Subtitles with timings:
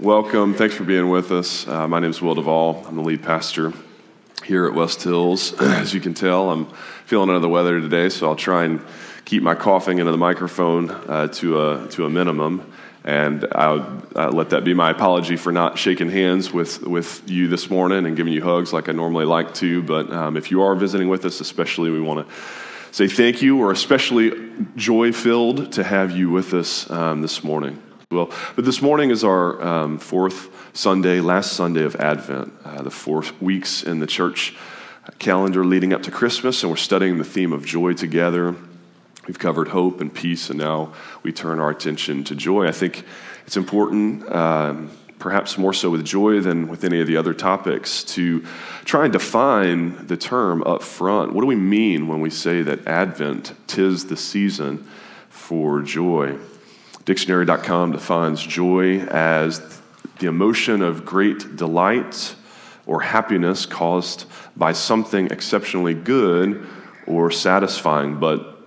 [0.00, 0.54] Welcome.
[0.54, 1.66] Thanks for being with us.
[1.66, 2.86] Uh, my name is Will Duvall.
[2.86, 3.72] I'm the lead pastor
[4.44, 5.54] here at West Hills.
[5.60, 6.66] As you can tell, I'm
[7.04, 8.80] feeling under the weather today, so I'll try and
[9.24, 12.72] keep my coughing into the microphone uh, to, a, to a minimum.
[13.02, 17.48] And I'll, I'll, let that be my apology for not shaking hands with, with you
[17.48, 19.82] this morning and giving you hugs like I normally like to.
[19.82, 22.34] But um, if you are visiting with us, especially, we want to
[22.92, 23.56] say thank you.
[23.56, 27.82] We're especially joy filled to have you with us um, this morning.
[28.10, 32.90] Well, but this morning is our um, fourth Sunday, last Sunday of Advent, uh, the
[32.90, 34.56] four weeks in the church
[35.18, 38.54] calendar leading up to Christmas, and we're studying the theme of joy together.
[39.26, 42.66] We've covered hope and peace, and now we turn our attention to joy.
[42.66, 43.04] I think
[43.46, 48.04] it's important, um, perhaps more so with joy than with any of the other topics,
[48.04, 48.42] to
[48.86, 51.34] try and define the term up front.
[51.34, 54.88] What do we mean when we say that Advent, tis the season
[55.28, 56.38] for joy?
[57.08, 59.80] Dictionary.com defines joy as
[60.18, 62.34] the emotion of great delight
[62.84, 66.68] or happiness caused by something exceptionally good
[67.06, 68.20] or satisfying.
[68.20, 68.58] But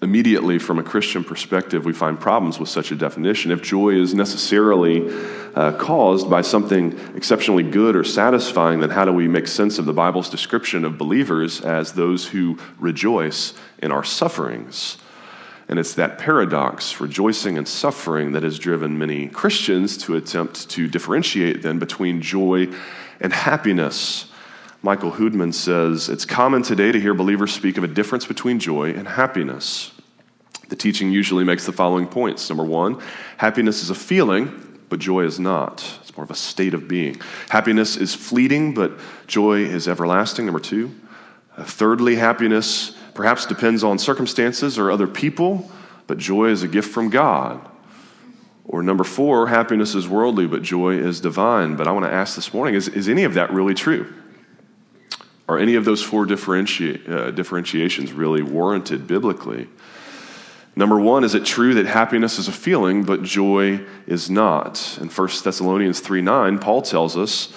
[0.00, 3.50] immediately, from a Christian perspective, we find problems with such a definition.
[3.50, 5.14] If joy is necessarily
[5.54, 9.84] uh, caused by something exceptionally good or satisfying, then how do we make sense of
[9.84, 14.96] the Bible's description of believers as those who rejoice in our sufferings?
[15.68, 20.88] And it's that paradox, rejoicing and suffering, that has driven many Christians to attempt to
[20.88, 22.68] differentiate then between joy
[23.20, 24.30] and happiness.
[24.82, 28.90] Michael Houdmann says it's common today to hear believers speak of a difference between joy
[28.90, 29.92] and happiness.
[30.68, 32.48] The teaching usually makes the following points.
[32.50, 33.00] Number one,
[33.38, 35.82] happiness is a feeling, but joy is not.
[36.02, 37.20] It's more of a state of being.
[37.48, 38.92] Happiness is fleeting, but
[39.26, 40.44] joy is everlasting.
[40.44, 40.94] Number two,
[41.56, 45.70] uh, thirdly, happiness perhaps depends on circumstances or other people,
[46.06, 47.60] but joy is a gift from God.
[48.66, 51.76] Or number four, happiness is worldly, but joy is divine.
[51.76, 54.12] But I want to ask this morning is, is any of that really true?
[55.48, 59.68] Are any of those four differenti- uh, differentiations really warranted biblically?
[60.76, 64.98] Number one, is it true that happiness is a feeling, but joy is not?
[65.00, 67.52] In 1 Thessalonians 3 9, Paul tells us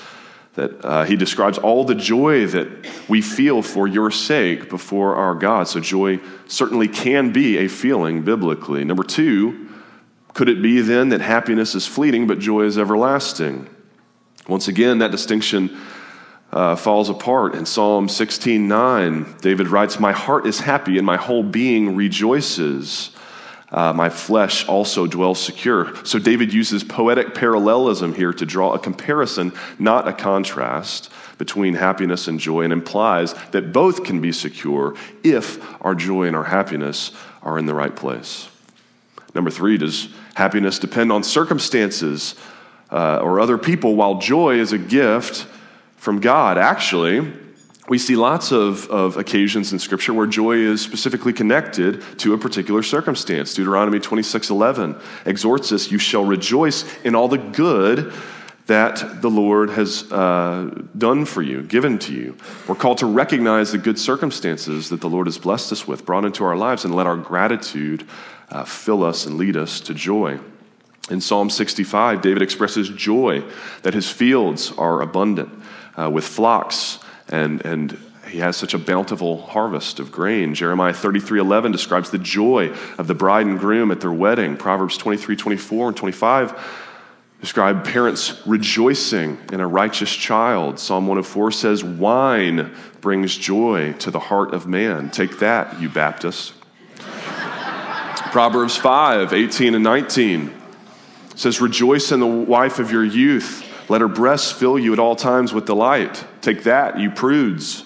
[0.58, 2.68] that uh, he describes all the joy that
[3.08, 5.68] we feel for your sake before our God.
[5.68, 8.84] So, joy certainly can be a feeling biblically.
[8.84, 9.70] Number two,
[10.34, 13.70] could it be then that happiness is fleeting, but joy is everlasting?
[14.48, 15.78] Once again, that distinction
[16.52, 17.54] uh, falls apart.
[17.54, 23.12] In Psalm 16 9, David writes, My heart is happy and my whole being rejoices
[23.70, 25.94] uh, my flesh also dwells secure.
[26.06, 32.28] So David uses poetic parallelism here to draw a comparison, not a contrast, between happiness
[32.28, 37.12] and joy, and implies that both can be secure if our joy and our happiness
[37.44, 38.50] are in the right place.
[39.36, 42.36] Number three, does happiness depend on circumstances
[42.90, 45.46] uh, or other people, while joy is a gift
[45.98, 46.58] from God?
[46.58, 47.34] Actually,
[47.88, 52.38] we see lots of, of occasions in Scripture where joy is specifically connected to a
[52.38, 53.54] particular circumstance.
[53.54, 58.14] Deuteronomy 26 11 exhorts us, You shall rejoice in all the good
[58.66, 62.36] that the Lord has uh, done for you, given to you.
[62.68, 66.26] We're called to recognize the good circumstances that the Lord has blessed us with, brought
[66.26, 68.06] into our lives, and let our gratitude
[68.50, 70.38] uh, fill us and lead us to joy.
[71.10, 73.42] In Psalm 65, David expresses joy
[73.84, 75.64] that his fields are abundant
[75.96, 77.00] uh, with flocks
[77.30, 77.98] and, and
[78.30, 80.54] he has such a bountiful harvest of grain.
[80.54, 84.58] Jeremiah 33 11 describes the joy of the bride and groom at their wedding.
[84.58, 86.84] Proverbs 23 24 and 25
[87.40, 90.80] describe parents rejoicing in a righteous child.
[90.80, 95.12] Psalm 104 says, Wine brings joy to the heart of man.
[95.12, 96.54] Take that, you Baptists.
[98.32, 100.54] Proverbs 5 18 and 19
[101.36, 105.16] says, Rejoice in the wife of your youth let her breasts fill you at all
[105.16, 106.24] times with delight.
[106.42, 107.84] Take that, you prudes.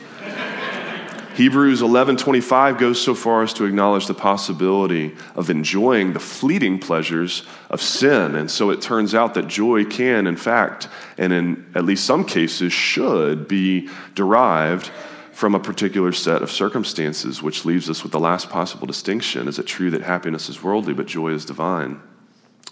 [1.36, 7.44] Hebrews 11:25 goes so far as to acknowledge the possibility of enjoying the fleeting pleasures
[7.70, 8.36] of sin.
[8.36, 12.26] And so it turns out that joy can in fact and in at least some
[12.26, 14.92] cases should be derived
[15.32, 19.48] from a particular set of circumstances, which leaves us with the last possible distinction.
[19.48, 22.02] Is it true that happiness is worldly but joy is divine?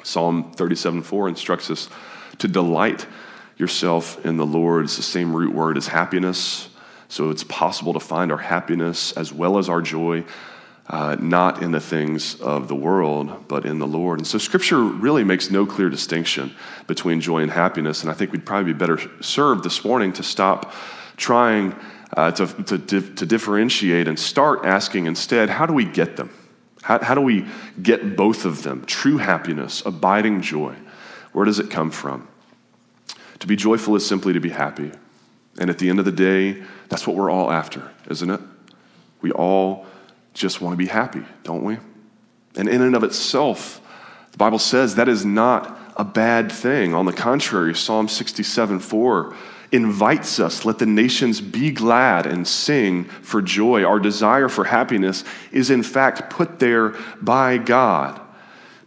[0.03, 1.89] Psalm 37:4 instructs us
[2.39, 3.05] to delight
[3.57, 4.85] yourself in the Lord.
[4.85, 6.69] It's the same root word as happiness.
[7.09, 10.25] So it's possible to find our happiness as well as our joy,
[10.87, 14.19] uh, not in the things of the world, but in the Lord.
[14.19, 16.53] And so Scripture really makes no clear distinction
[16.87, 18.01] between joy and happiness.
[18.01, 20.73] And I think we'd probably be better served this morning to stop
[21.17, 21.75] trying
[22.15, 26.29] uh, to, to, to differentiate and start asking instead, how do we get them?
[26.81, 27.45] How, how do we
[27.81, 28.85] get both of them?
[28.85, 30.75] True happiness, abiding joy.
[31.31, 32.27] Where does it come from?
[33.39, 34.91] To be joyful is simply to be happy.
[35.59, 38.41] And at the end of the day, that's what we're all after, isn't it?
[39.21, 39.85] We all
[40.33, 41.77] just want to be happy, don't we?
[42.55, 43.81] And in and of itself,
[44.31, 46.93] the Bible says that is not a bad thing.
[46.93, 49.35] On the contrary, Psalm 67 4
[49.71, 53.83] invites us let the nations be glad and sing for joy.
[53.83, 58.19] Our desire for happiness is, in fact, put there by God.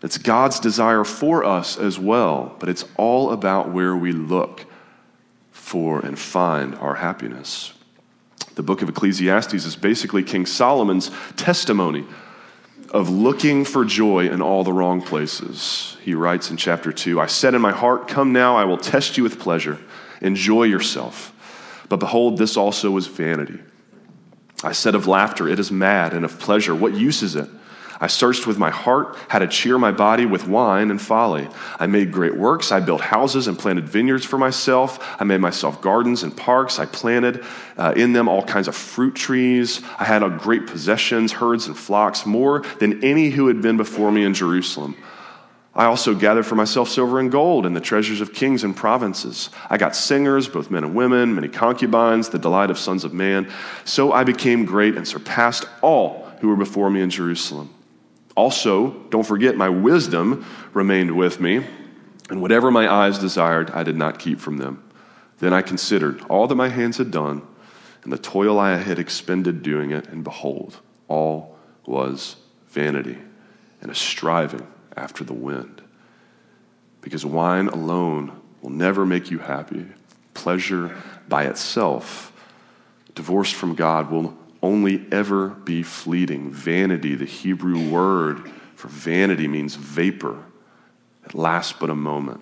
[0.02, 4.66] It's God's desire for us as well, but it's all about where we look
[5.52, 7.72] for and find our happiness.
[8.56, 12.04] The book of Ecclesiastes is basically King Solomon's testimony
[12.90, 15.96] of looking for joy in all the wrong places.
[16.02, 19.16] He writes in chapter 2 I said in my heart, Come now, I will test
[19.16, 19.78] you with pleasure.
[20.20, 21.32] Enjoy yourself.
[21.88, 23.60] But behold, this also was vanity.
[24.64, 27.48] I said of laughter, It is mad, and of pleasure, what use is it?
[28.02, 31.49] I searched with my heart how to cheer my body with wine and folly.
[31.78, 32.72] I made great works.
[32.72, 34.99] I built houses and planted vineyards for myself.
[35.20, 36.81] I made myself gardens and parks.
[36.81, 37.44] I planted
[37.76, 39.82] uh, in them all kinds of fruit trees.
[40.00, 44.25] I had great possessions, herds and flocks, more than any who had been before me
[44.25, 44.96] in Jerusalem.
[45.72, 49.48] I also gathered for myself silver and gold and the treasures of kings and provinces.
[49.70, 53.48] I got singers, both men and women, many concubines, the delight of sons of man.
[53.84, 57.72] So I became great and surpassed all who were before me in Jerusalem.
[58.34, 61.64] Also, don't forget, my wisdom remained with me,
[62.31, 64.82] and whatever my eyes desired, I did not keep from them.
[65.38, 67.43] Then I considered all that my hands had done,
[68.05, 72.37] and the toil I had expended doing it, and behold, all was
[72.69, 73.19] vanity
[73.81, 75.82] and a striving after the wind.
[77.00, 79.87] Because wine alone will never make you happy.
[80.34, 80.96] Pleasure
[81.29, 82.32] by itself,
[83.14, 86.50] divorced from God, will only ever be fleeting.
[86.50, 90.43] Vanity, the Hebrew word for vanity, means vapor.
[91.25, 92.41] It lasts but a moment.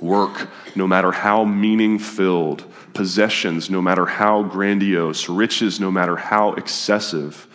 [0.00, 2.64] Work, no matter how meaning filled,
[2.94, 7.46] possessions, no matter how grandiose, riches, no matter how excessive,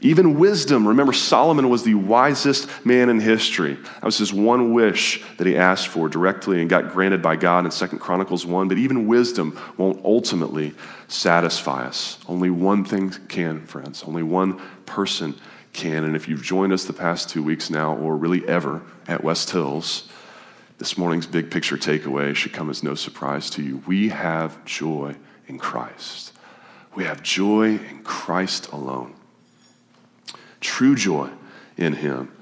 [0.00, 0.86] even wisdom.
[0.86, 3.74] Remember, Solomon was the wisest man in history.
[3.74, 7.64] That was his one wish that he asked for directly and got granted by God
[7.64, 8.68] in Second Chronicles 1.
[8.68, 10.74] But even wisdom won't ultimately
[11.08, 12.18] satisfy us.
[12.28, 14.04] Only one thing can, friends.
[14.04, 15.34] Only one person
[15.72, 16.04] can.
[16.04, 19.50] And if you've joined us the past two weeks now, or really ever at West
[19.50, 20.08] Hills,
[20.78, 23.82] this morning's big picture takeaway should come as no surprise to you.
[23.84, 25.16] We have joy
[25.48, 26.32] in Christ.
[26.94, 29.14] We have joy in Christ alone
[30.60, 31.30] true joy
[31.76, 32.32] in Him.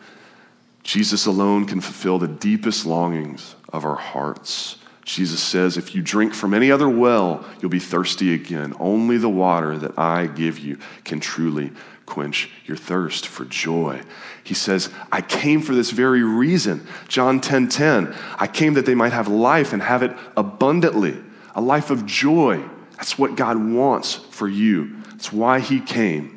[0.83, 4.77] Jesus alone can fulfill the deepest longings of our hearts.
[5.05, 8.75] Jesus says, If you drink from any other well, you'll be thirsty again.
[8.79, 11.73] Only the water that I give you can truly
[12.07, 14.01] quench your thirst for joy.
[14.45, 16.87] He says, I came for this very reason.
[17.09, 18.15] John 10 10.
[18.39, 21.17] I came that they might have life and have it abundantly,
[21.55, 22.63] a life of joy.
[22.97, 25.03] That's what God wants for you.
[25.11, 26.36] That's why He came.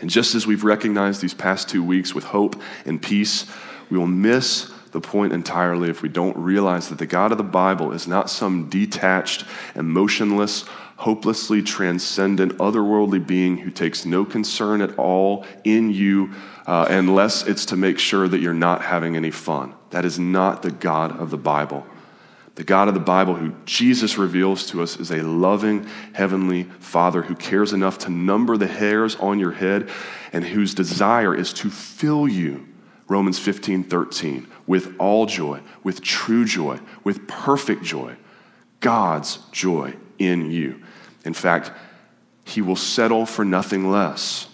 [0.00, 3.46] And just as we've recognized these past two weeks with hope and peace,
[3.90, 7.44] we will miss the point entirely if we don't realize that the God of the
[7.44, 9.44] Bible is not some detached,
[9.74, 10.62] emotionless,
[10.96, 16.32] hopelessly transcendent, otherworldly being who takes no concern at all in you
[16.66, 19.74] uh, unless it's to make sure that you're not having any fun.
[19.90, 21.86] That is not the God of the Bible.
[22.60, 27.22] The God of the Bible, who Jesus reveals to us, is a loving heavenly Father
[27.22, 29.88] who cares enough to number the hairs on your head
[30.30, 32.68] and whose desire is to fill you,
[33.08, 38.16] Romans 15 13, with all joy, with true joy, with perfect joy,
[38.80, 40.82] God's joy in you.
[41.24, 41.72] In fact,
[42.44, 44.48] He will settle for nothing less.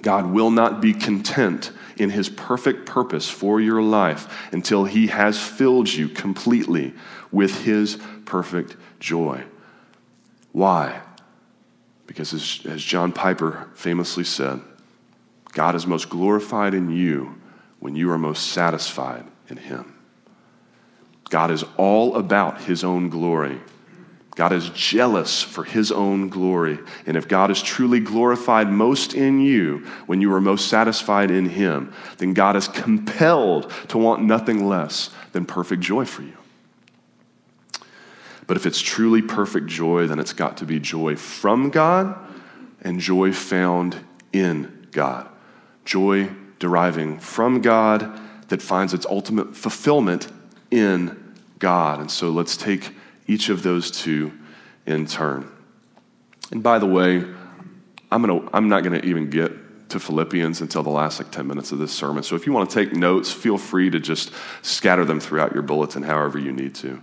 [0.00, 5.38] God will not be content in His perfect purpose for your life until He has
[5.38, 6.94] filled you completely
[7.32, 9.44] with his perfect joy.
[10.52, 11.00] Why?
[12.06, 14.60] Because, as, as John Piper famously said,
[15.52, 17.40] God is most glorified in you
[17.80, 19.94] when you are most satisfied in him.
[21.30, 23.60] God is all about his own glory.
[24.36, 26.78] God is jealous for his own glory.
[27.06, 31.48] And if God is truly glorified most in you when you are most satisfied in
[31.48, 36.36] him, then God is compelled to want nothing less than perfect joy for you.
[38.46, 42.16] But if it's truly perfect joy, then it's got to be joy from God
[42.82, 43.98] and joy found
[44.32, 45.28] in God.
[45.84, 50.28] Joy deriving from God that finds its ultimate fulfillment
[50.70, 52.00] in God.
[52.00, 52.92] And so let's take
[53.26, 54.32] each of those two
[54.86, 55.50] in turn.
[56.52, 57.24] And by the way,
[58.12, 61.46] I'm, gonna, I'm not going to even get to Philippians until the last like 10
[61.46, 62.22] minutes of this sermon.
[62.22, 65.62] So if you want to take notes, feel free to just scatter them throughout your
[65.62, 67.02] bulletin however you need to.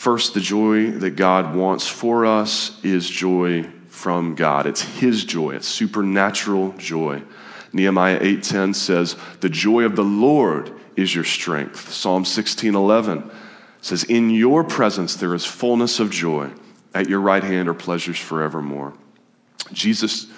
[0.00, 4.64] First, the joy that God wants for us is joy from God.
[4.64, 7.20] It's his joy, it's supernatural joy.
[7.74, 13.24] Nehemiah 8:10 says, "The joy of the Lord is your strength." Psalm 16:11
[13.82, 16.48] says, "In your presence there is fullness of joy.
[16.94, 18.94] At your right hand are pleasures forevermore."
[19.70, 20.28] Jesus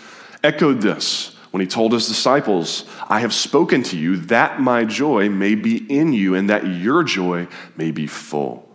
[0.43, 5.29] echoed this when he told his disciples, I have spoken to you that my joy
[5.29, 8.69] may be in you and that your joy may be full.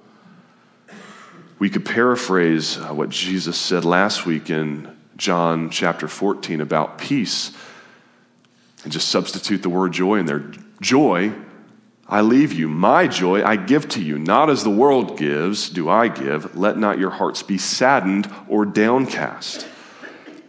[1.59, 7.51] We could paraphrase uh, what Jesus said last week in John chapter 14 about peace
[8.83, 10.51] and just substitute the word joy in there.
[10.81, 11.33] Joy,
[12.07, 12.67] I leave you.
[12.67, 14.19] My joy I give to you.
[14.19, 16.55] Not as the world gives, do I give.
[16.55, 19.67] Let not your hearts be saddened or downcast.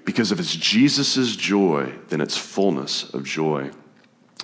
[0.04, 3.70] Because if it's Jesus' joy, then it's fullness of joy.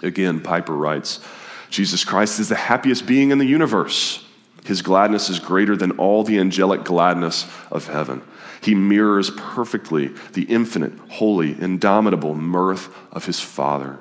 [0.02, 1.20] Again, Piper writes
[1.68, 4.23] Jesus Christ is the happiest being in the universe.
[4.64, 8.22] His gladness is greater than all the angelic gladness of heaven.
[8.62, 13.98] He mirrors perfectly the infinite, holy, indomitable mirth of his Father.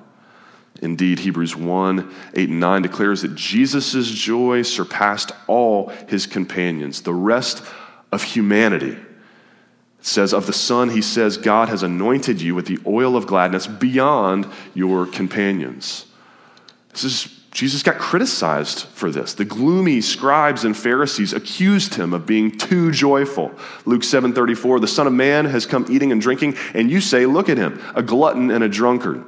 [0.82, 7.14] Indeed, Hebrews 1 8 and 9 declares that Jesus' joy surpassed all his companions, the
[7.14, 7.64] rest
[8.12, 8.92] of humanity.
[8.92, 13.28] It says, Of the Son, he says, God has anointed you with the oil of
[13.28, 16.06] gladness beyond your companions.
[16.90, 19.36] This is Jesus got criticized for this.
[19.36, 23.52] The gloomy scribes and Pharisees accused him of being too joyful.
[23.86, 27.50] Luke 7:34, the son of man has come eating and drinking and you say, look
[27.50, 29.24] at him, a glutton and a drunkard,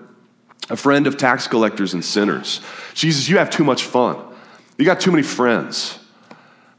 [0.71, 2.61] a friend of tax collectors and sinners.
[2.95, 4.17] Jesus, you have too much fun.
[4.77, 5.99] You got too many friends.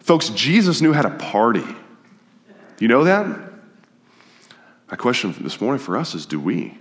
[0.00, 1.64] Folks, Jesus knew how to party.
[2.80, 3.26] You know that?
[4.90, 6.76] My question this morning for us is do we?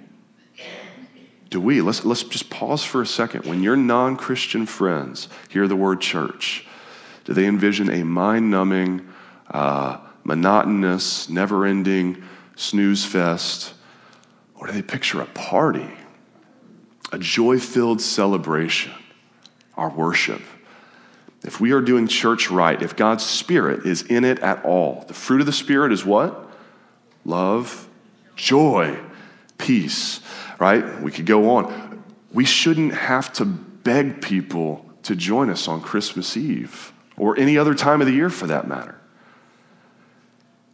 [1.49, 1.81] Do we?
[1.81, 3.45] Let's, let's just pause for a second.
[3.45, 6.67] When your non Christian friends hear the word church,
[7.23, 9.07] do they envision a mind numbing,
[9.49, 12.23] uh, monotonous, never ending
[12.55, 13.73] snooze fest?
[14.55, 15.89] Or do they picture a party,
[17.11, 18.93] a joy filled celebration,
[19.75, 20.41] our worship?
[21.43, 25.13] If we are doing church right, if God's Spirit is in it at all, the
[25.13, 26.49] fruit of the Spirit is what?
[27.23, 27.87] Love,
[28.35, 28.99] joy,
[29.59, 30.21] peace
[30.59, 31.01] right?
[31.01, 32.03] We could go on.
[32.33, 37.75] We shouldn't have to beg people to join us on Christmas Eve or any other
[37.75, 38.95] time of the year for that matter.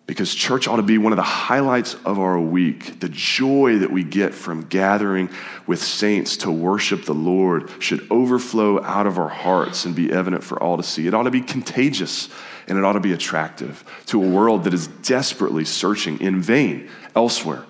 [0.07, 2.99] Because church ought to be one of the highlights of our week.
[2.99, 5.29] The joy that we get from gathering
[5.67, 10.43] with saints to worship the Lord should overflow out of our hearts and be evident
[10.43, 11.07] for all to see.
[11.07, 12.29] It ought to be contagious
[12.67, 16.89] and it ought to be attractive to a world that is desperately searching in vain
[17.15, 17.65] elsewhere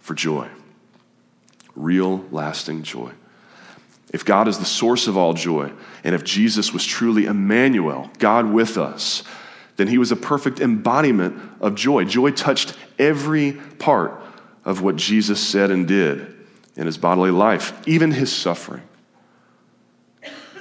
[0.00, 0.48] for joy
[1.74, 3.12] real, lasting joy.
[4.12, 5.72] If God is the source of all joy,
[6.02, 9.22] and if Jesus was truly Emmanuel, God with us,
[9.76, 12.04] then he was a perfect embodiment of joy.
[12.04, 14.20] Joy touched every part
[14.64, 16.34] of what Jesus said and did
[16.76, 18.82] in his bodily life, even his suffering.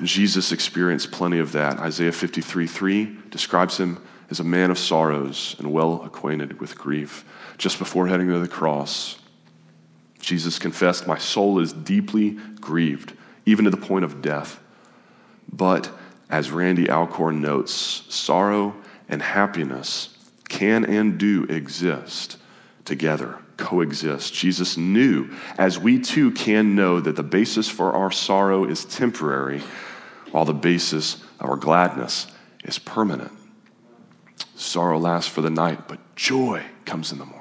[0.03, 1.79] Jesus experienced plenty of that.
[1.79, 7.25] Isaiah 53 3 describes him as a man of sorrows and well acquainted with grief.
[7.57, 9.18] Just before heading to the cross,
[10.19, 13.13] Jesus confessed, My soul is deeply grieved,
[13.45, 14.59] even to the point of death.
[15.51, 15.91] But
[16.29, 18.75] as Randy Alcorn notes, sorrow
[19.07, 20.15] and happiness
[20.47, 22.38] can and do exist
[22.85, 24.33] together, coexist.
[24.33, 29.61] Jesus knew, as we too can know, that the basis for our sorrow is temporary,
[30.31, 32.27] while the basis of our gladness
[32.63, 33.31] is permanent.
[34.55, 37.38] Sorrow lasts for the night, but joy comes in the morning.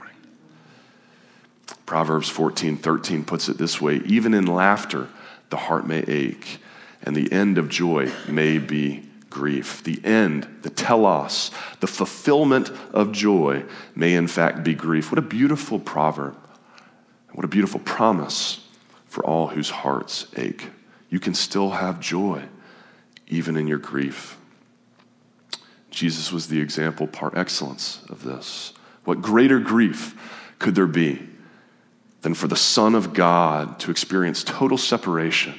[1.89, 5.09] Proverbs 14 13 puts it this way even in laughter,
[5.49, 6.61] the heart may ache,
[7.03, 9.83] and the end of joy may be grief.
[9.83, 13.65] The end, the telos, the fulfillment of joy
[13.95, 15.11] may in fact be grief.
[15.11, 16.37] What a beautiful proverb.
[17.33, 18.69] What a beautiful promise
[19.07, 20.69] for all whose hearts ache.
[21.09, 22.43] You can still have joy
[23.29, 24.37] even in your grief.
[25.91, 28.75] Jesus was the example par excellence of this.
[29.05, 30.15] What greater grief
[30.59, 31.27] could there be
[32.23, 35.55] than for the Son of God to experience total separation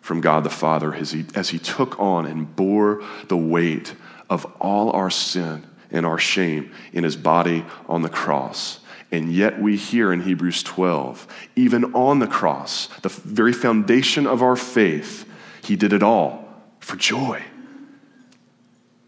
[0.00, 3.94] from God the Father as he, as he took on and bore the weight
[4.30, 8.80] of all our sin and our shame in his body on the cross.
[9.10, 11.26] And yet, we hear in Hebrews 12,
[11.56, 15.26] even on the cross, the very foundation of our faith,
[15.62, 16.46] he did it all
[16.80, 17.42] for joy.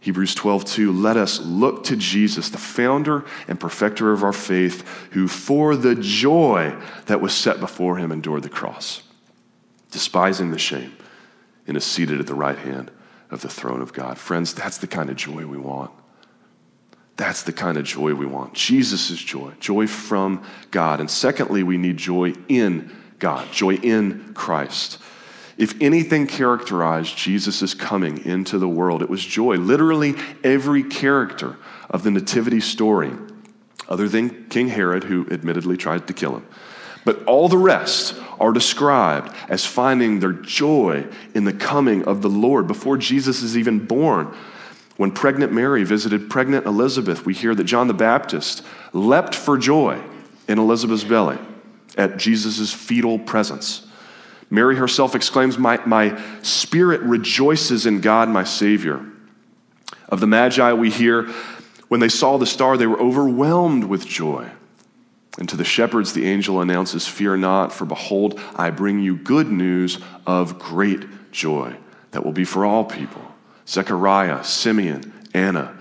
[0.00, 4.86] Hebrews 12, 2, let us look to Jesus, the founder and perfecter of our faith,
[5.12, 6.74] who for the joy
[7.06, 9.02] that was set before him endured the cross,
[9.90, 10.96] despising the shame,
[11.66, 12.90] and is seated at the right hand
[13.30, 14.16] of the throne of God.
[14.16, 15.90] Friends, that's the kind of joy we want.
[17.16, 18.54] That's the kind of joy we want.
[18.54, 21.00] Jesus' joy, joy from God.
[21.00, 24.98] And secondly, we need joy in God, joy in Christ.
[25.60, 29.56] If anything characterized Jesus' coming into the world, it was joy.
[29.56, 31.58] Literally every character
[31.90, 33.12] of the Nativity story,
[33.86, 36.46] other than King Herod, who admittedly tried to kill him,
[37.04, 42.30] but all the rest are described as finding their joy in the coming of the
[42.30, 44.34] Lord before Jesus is even born.
[44.96, 48.64] When pregnant Mary visited pregnant Elizabeth, we hear that John the Baptist
[48.94, 50.00] leapt for joy
[50.48, 51.36] in Elizabeth's belly
[51.98, 53.86] at Jesus' fetal presence.
[54.50, 59.06] Mary herself exclaims, my, my spirit rejoices in God, my Savior.
[60.08, 61.28] Of the Magi, we hear,
[61.86, 64.50] when they saw the star, they were overwhelmed with joy.
[65.38, 69.48] And to the shepherds, the angel announces, Fear not, for behold, I bring you good
[69.48, 71.76] news of great joy
[72.10, 73.22] that will be for all people.
[73.68, 75.76] Zechariah, Simeon, Anna,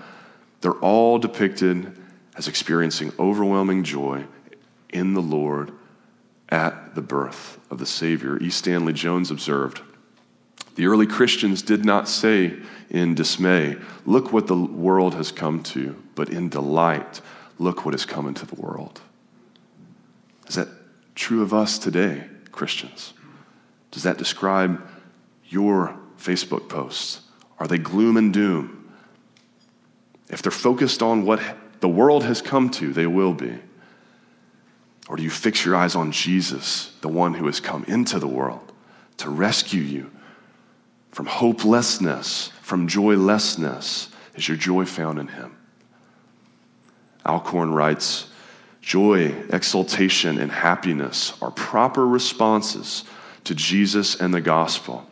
[0.60, 1.96] they're all depicted
[2.36, 4.26] as experiencing overwhelming joy
[4.90, 5.72] in the Lord
[6.50, 8.38] at the birth of the Savior.
[8.38, 8.50] E.
[8.50, 9.80] Stanley Jones observed
[10.74, 12.56] The early Christians did not say
[12.88, 17.20] in dismay, Look what the world has come to, but in delight,
[17.58, 19.00] look what has come into the world.
[20.48, 20.68] Is that
[21.14, 23.12] true of us today, Christians?
[23.90, 24.86] Does that describe
[25.48, 27.20] your Facebook posts?
[27.58, 28.92] Are they gloom and doom?
[30.28, 31.40] If they're focused on what
[31.80, 33.58] the world has come to, they will be.
[35.10, 38.28] Or do you fix your eyes on Jesus, the one who has come into the
[38.28, 38.72] world
[39.16, 40.08] to rescue you
[41.10, 44.08] from hopelessness, from joylessness?
[44.36, 45.56] Is your joy found in him?
[47.26, 48.28] Alcorn writes,
[48.80, 53.02] Joy, exultation, and happiness are proper responses
[53.42, 55.04] to Jesus and the gospel,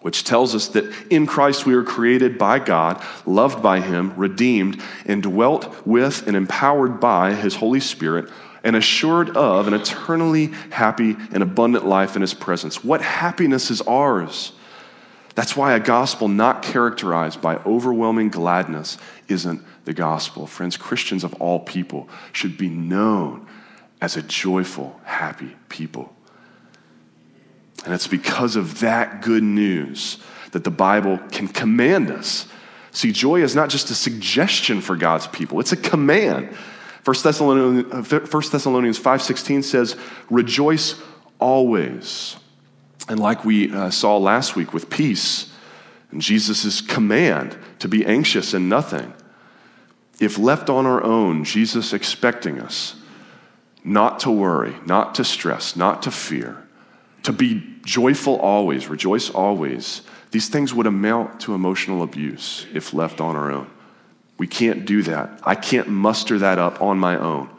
[0.00, 4.82] which tells us that in Christ we are created by God, loved by Him, redeemed,
[5.06, 8.28] and dwelt with and empowered by His Holy Spirit,
[8.62, 12.84] and assured of an eternally happy and abundant life in His presence.
[12.84, 14.52] What happiness is ours?
[15.34, 20.46] That's why a gospel not characterized by overwhelming gladness isn't the gospel.
[20.46, 23.46] Friends, Christians of all people should be known
[24.00, 26.14] as a joyful, happy people.
[27.84, 30.18] And it's because of that good news
[30.52, 32.46] that the Bible can command us.
[32.92, 36.54] See, joy is not just a suggestion for God's people, it's a command.
[37.04, 39.96] 1 Thessalonians, 1 Thessalonians 5.16 says,
[40.28, 41.00] rejoice
[41.38, 42.36] always.
[43.08, 45.52] And like we uh, saw last week with peace,
[46.10, 49.12] and Jesus' command to be anxious in nothing,
[50.18, 52.96] if left on our own, Jesus expecting us
[53.82, 56.66] not to worry, not to stress, not to fear,
[57.22, 63.20] to be joyful always, rejoice always, these things would amount to emotional abuse if left
[63.20, 63.70] on our own.
[64.40, 65.38] We can't do that.
[65.42, 67.50] I can't muster that up on my own.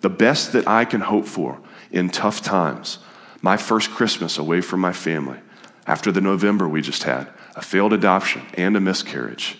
[0.00, 2.98] The best that I can hope for in tough times,
[3.42, 5.38] my first Christmas away from my family,
[5.86, 9.58] after the November we just had, a failed adoption and a miscarriage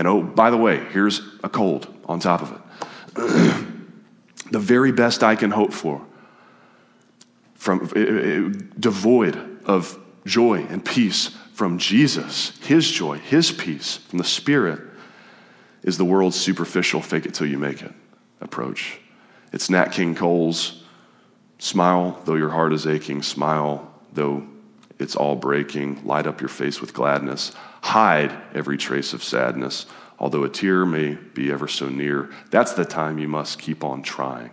[0.00, 3.66] and oh, by the way, here's a cold on top of it.
[4.50, 6.00] the very best I can hope for,
[7.54, 13.98] from eh, eh, eh, devoid of joy and peace from Jesus, his joy, his peace
[13.98, 14.80] from the Spirit,
[15.82, 17.92] is the world's superficial fake it till you make it
[18.40, 18.98] approach.
[19.52, 20.82] It's Nat King Cole's
[21.58, 24.46] smile though your heart is aching, smile though
[24.98, 29.86] it's all breaking, light up your face with gladness hide every trace of sadness,
[30.18, 32.30] although a tear may be ever so near.
[32.50, 34.50] That's the time you must keep on trying.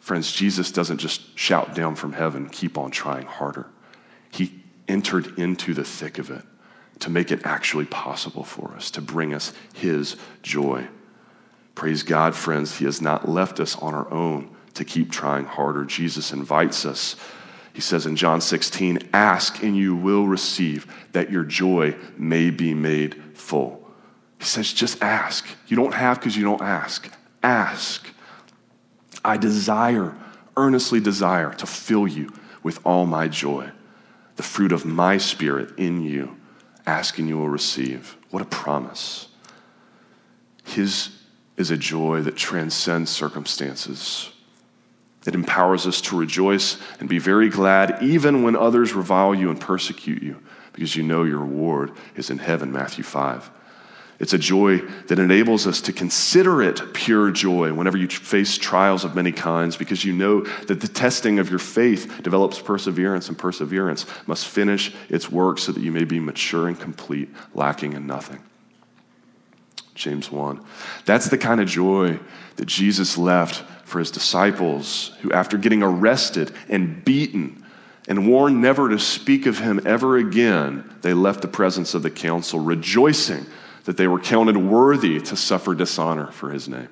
[0.00, 3.66] Friends, Jesus doesn't just shout down from heaven, keep on trying harder.
[4.30, 6.44] He entered into the thick of it
[7.00, 10.86] to make it actually possible for us, to bring us His joy.
[11.74, 15.84] Praise God, friends, He has not left us on our own to keep trying harder.
[15.84, 17.16] Jesus invites us
[17.78, 22.74] he says in John 16, Ask and you will receive, that your joy may be
[22.74, 23.88] made full.
[24.40, 25.46] He says, Just ask.
[25.68, 27.08] You don't have because you don't ask.
[27.40, 28.12] Ask.
[29.24, 30.16] I desire,
[30.56, 32.32] earnestly desire, to fill you
[32.64, 33.70] with all my joy,
[34.34, 36.36] the fruit of my spirit in you.
[36.88, 38.16] Ask and you will receive.
[38.30, 39.28] What a promise.
[40.64, 41.10] His
[41.58, 44.30] is a joy that transcends circumstances.
[45.26, 49.60] It empowers us to rejoice and be very glad even when others revile you and
[49.60, 53.50] persecute you, because you know your reward is in heaven, Matthew 5.
[54.18, 59.04] It's a joy that enables us to consider it pure joy whenever you face trials
[59.04, 63.38] of many kinds, because you know that the testing of your faith develops perseverance, and
[63.38, 68.08] perseverance must finish its work so that you may be mature and complete, lacking in
[68.08, 68.42] nothing.
[69.94, 70.64] James 1.
[71.04, 72.18] That's the kind of joy
[72.56, 77.64] that Jesus left for his disciples, who, after getting arrested and beaten
[78.08, 82.10] and warned never to speak of him ever again, they left the presence of the
[82.10, 83.46] council, rejoicing
[83.88, 86.90] that they were counted worthy to suffer dishonor for his name.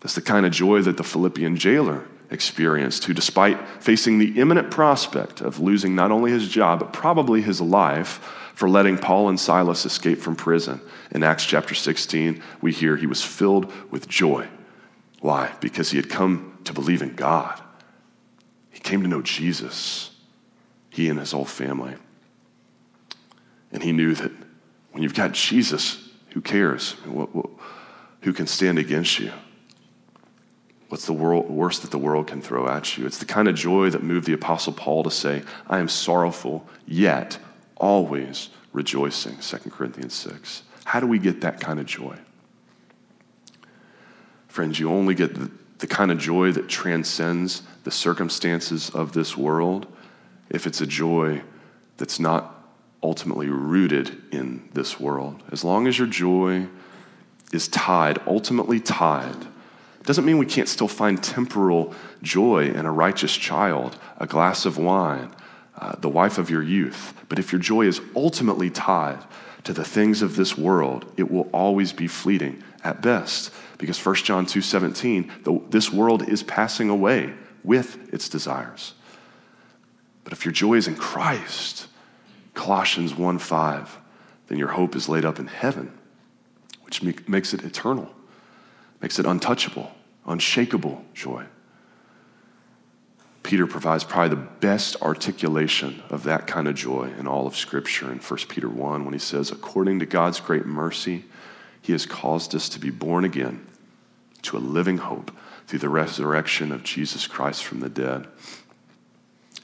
[0.00, 4.70] That's the kind of joy that the Philippian jailer experienced, who, despite facing the imminent
[4.70, 8.14] prospect of losing not only his job, but probably his life
[8.54, 13.06] for letting Paul and Silas escape from prison, in Acts chapter 16, we hear he
[13.06, 14.48] was filled with joy.
[15.20, 15.52] Why?
[15.60, 17.60] Because he had come to believe in God.
[18.70, 20.12] He came to know Jesus,
[20.88, 21.96] he and his whole family.
[23.70, 24.32] And he knew that
[24.98, 26.96] when you've got Jesus, who cares?
[28.22, 29.30] Who can stand against you?
[30.88, 33.06] What's the world, worst that the world can throw at you?
[33.06, 36.66] It's the kind of joy that moved the Apostle Paul to say, I am sorrowful,
[36.84, 37.38] yet
[37.76, 40.64] always rejoicing, 2 Corinthians 6.
[40.84, 42.16] How do we get that kind of joy?
[44.48, 49.36] Friends, you only get the, the kind of joy that transcends the circumstances of this
[49.36, 49.86] world
[50.50, 51.40] if it's a joy
[51.98, 52.57] that's not
[53.02, 55.42] ultimately rooted in this world.
[55.52, 56.66] As long as your joy
[57.52, 59.46] is tied, ultimately tied,
[60.04, 64.78] doesn't mean we can't still find temporal joy in a righteous child, a glass of
[64.78, 65.34] wine,
[65.76, 67.12] uh, the wife of your youth.
[67.28, 69.22] But if your joy is ultimately tied
[69.64, 73.52] to the things of this world, it will always be fleeting at best.
[73.76, 75.30] Because 1 John 2:17,
[75.70, 78.94] this world is passing away with its desires.
[80.24, 81.86] But if your joy is in Christ,
[82.58, 83.98] Colossians 1:5,
[84.48, 85.96] then your hope is laid up in heaven,
[86.82, 88.12] which makes it eternal,
[89.00, 89.92] makes it untouchable,
[90.26, 91.44] unshakable joy.
[93.44, 98.10] Peter provides probably the best articulation of that kind of joy in all of Scripture
[98.10, 101.26] in 1 Peter 1 when he says, According to God's great mercy,
[101.80, 103.64] he has caused us to be born again
[104.42, 105.30] to a living hope
[105.68, 108.26] through the resurrection of Jesus Christ from the dead,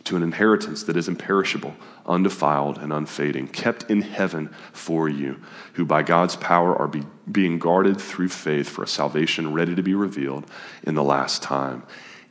[0.04, 1.74] to an inheritance that is imperishable,
[2.06, 5.40] undefiled, and unfading, kept in heaven for you,
[5.74, 9.82] who by God's power are be, being guarded through faith for a salvation ready to
[9.82, 10.44] be revealed
[10.82, 11.82] in the last time.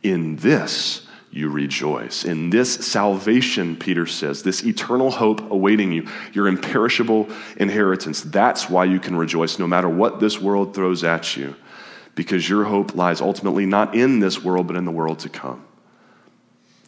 [0.04, 2.26] In this, you rejoice.
[2.26, 8.86] In this salvation, Peter says, this eternal hope awaiting you, your imperishable inheritance, that's why
[8.86, 11.56] you can rejoice no matter what this world throws at you,
[12.14, 15.66] because your hope lies ultimately not in this world, but in the world to come.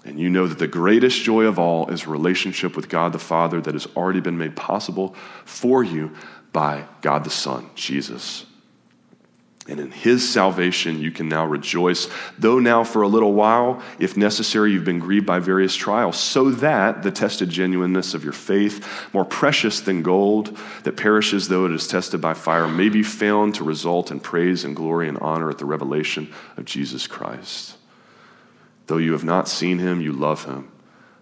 [0.05, 3.59] And you know that the greatest joy of all is relationship with God the Father
[3.59, 5.15] that has already been made possible
[5.45, 6.15] for you
[6.53, 8.45] by God the Son, Jesus.
[9.67, 14.15] And in his salvation, you can now rejoice, though now for a little while, if
[14.15, 18.87] necessary, you've been grieved by various trials, so that the tested genuineness of your faith,
[19.11, 23.55] more precious than gold that perishes though it is tested by fire, may be found
[23.55, 27.75] to result in praise and glory and honor at the revelation of Jesus Christ.
[28.87, 30.71] Though you have not seen him, you love him.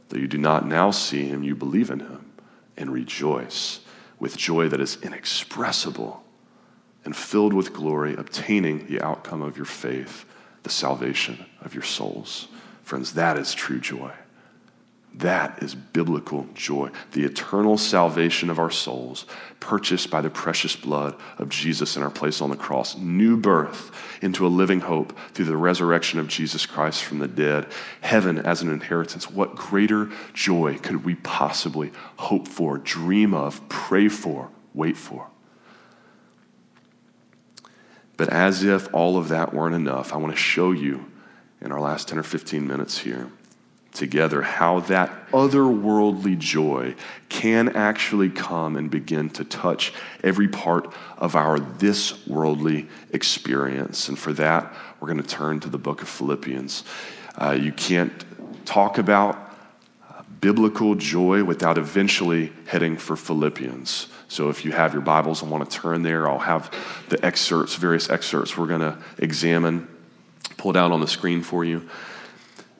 [0.09, 2.31] Though you do not now see him, you believe in him
[2.77, 3.79] and rejoice
[4.19, 6.23] with joy that is inexpressible
[7.05, 10.25] and filled with glory, obtaining the outcome of your faith,
[10.63, 12.47] the salvation of your souls.
[12.83, 14.11] Friends, that is true joy.
[15.15, 19.27] That is biblical joy, the eternal salvation of our souls,
[19.59, 22.97] purchased by the precious blood of Jesus in our place on the cross.
[22.97, 23.91] New birth
[24.23, 27.67] into a living hope through the resurrection of Jesus Christ from the dead.
[28.01, 29.29] Heaven as an inheritance.
[29.29, 35.27] What greater joy could we possibly hope for, dream of, pray for, wait for?
[38.17, 41.11] But as if all of that weren't enough, I want to show you
[41.61, 43.29] in our last 10 or 15 minutes here
[43.93, 46.95] together how that otherworldly joy
[47.29, 54.09] can actually come and begin to touch every part of our this worldly experience.
[54.09, 56.83] And for that, we're going to turn to the book of Philippians.
[57.35, 58.11] Uh, you can't
[58.65, 59.35] talk about
[60.09, 64.07] uh, biblical joy without eventually heading for Philippians.
[64.27, 66.71] So if you have your Bibles and want to turn there, I'll have
[67.09, 69.87] the excerpts, various excerpts we're going to examine,
[70.57, 71.87] pulled out on the screen for you.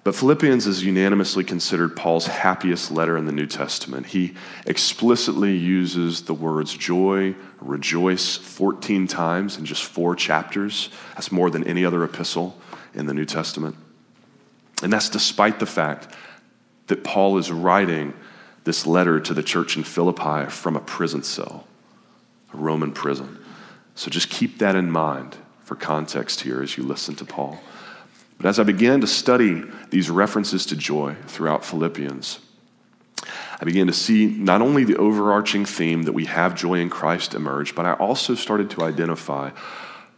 [0.04, 4.08] But Philippians is unanimously considered Paul's happiest letter in the New Testament.
[4.08, 4.34] He
[4.66, 10.89] explicitly uses the words joy, rejoice 14 times in just four chapters.
[11.13, 12.60] That's more than any other epistle
[12.94, 13.78] in the New Testament.
[14.82, 16.13] And that's despite the fact
[16.88, 18.13] that Paul is writing
[18.66, 21.66] this letter to the church in Philippi from a prison cell,
[22.54, 23.39] a Roman prison.
[23.96, 27.62] So just keep that in mind for context here as you listen to Paul.
[28.43, 32.39] But as I began to study these references to joy throughout Philippians,
[33.62, 37.36] I began to see not only the overarching theme that we have joy in Christ
[37.36, 39.51] emerge, but I also started to identify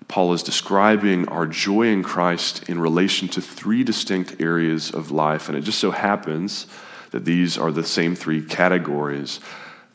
[0.07, 5.47] Paul is describing our joy in Christ in relation to three distinct areas of life.
[5.47, 6.65] And it just so happens
[7.11, 9.39] that these are the same three categories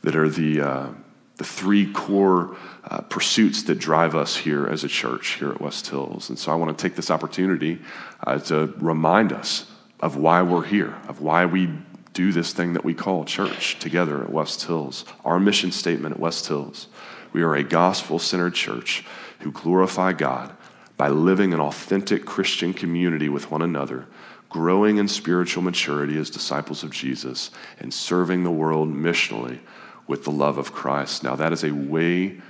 [0.03, 0.89] that are the, uh,
[1.35, 5.89] the three core uh, pursuits that drive us here as a church here at West
[5.89, 6.29] Hills.
[6.29, 7.79] And so I want to take this opportunity
[8.27, 9.67] uh, to remind us
[10.01, 11.71] of why we're here, of why we
[12.13, 15.05] do this thing that we call church together at West Hills.
[15.25, 16.89] Our mission statement at West Hills
[17.33, 19.05] we are a gospel centered church
[19.41, 20.53] who glorify God
[20.97, 24.07] by living an authentic Christian community with one another,
[24.49, 29.61] growing in spiritual maturity as disciples of Jesus, and serving the world missionally
[30.07, 31.23] with the love of Christ.
[31.23, 32.41] Now, that is a way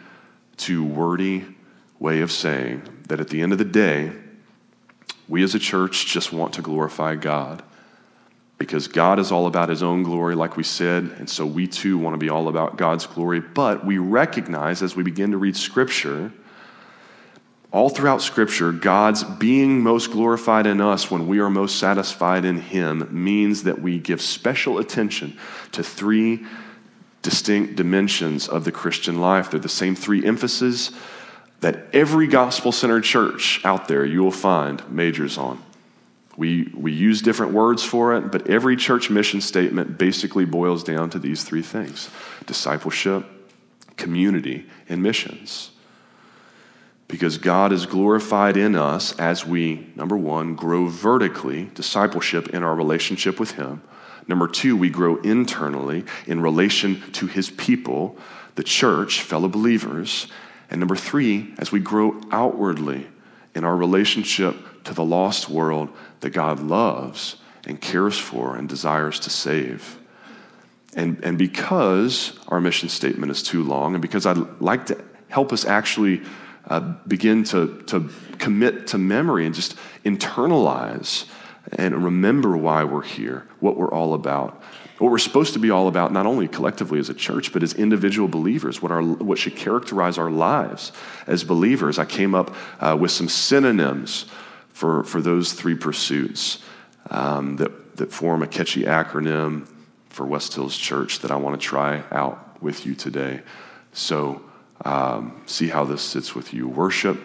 [0.61, 1.47] too wordy
[1.99, 4.13] way of saying that at the end of the day,
[5.29, 7.63] we as a church just want to glorify God
[8.59, 11.97] because God is all about his own glory, like we said, and so we too
[11.97, 13.41] want to be all about God's glory.
[13.41, 16.31] But we recognize as we begin to read Scripture,
[17.73, 22.61] all throughout Scripture, God's being most glorified in us when we are most satisfied in
[22.61, 25.39] Him means that we give special attention
[25.73, 26.45] to three
[27.23, 29.51] distinct dimensions of the Christian life.
[29.51, 30.93] They're the same three emphases
[31.61, 35.63] that every gospel centered church out there you will find majors on.
[36.37, 41.11] We, we use different words for it, but every church mission statement basically boils down
[41.11, 42.09] to these three things
[42.47, 43.27] discipleship,
[43.97, 45.71] community, and missions.
[47.09, 52.75] Because God is glorified in us as we, number one, grow vertically, discipleship in our
[52.75, 53.83] relationship with Him.
[54.27, 58.17] Number two, we grow internally in relation to His people,
[58.55, 60.27] the church, fellow believers.
[60.71, 63.07] And number three, as we grow outwardly
[63.55, 69.21] in our relationship to the lost world that God loves and cares for and desires
[69.21, 69.99] to save.
[70.95, 75.53] And, and because our mission statement is too long, and because I'd like to help
[75.53, 76.23] us actually
[76.67, 81.27] uh, begin to, to commit to memory and just internalize
[81.73, 84.63] and remember why we're here, what we're all about,
[84.99, 87.73] what we're supposed to be all about, not only collectively as a church, but as
[87.75, 90.93] individual believers, what, our, what should characterize our lives
[91.27, 91.99] as believers.
[91.99, 94.27] I came up uh, with some synonyms
[94.69, 96.63] for, for those three pursuits
[97.11, 99.69] um, that, that form a catchy acronym
[100.11, 103.43] for West Hills Church that I want to try out with you today.
[103.93, 104.43] So,
[104.85, 107.21] um, see how this sits with you worship,